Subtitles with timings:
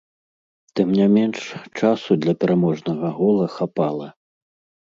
[0.79, 1.41] Тым не менш,
[1.81, 4.07] часу для пераможнага гола хапала.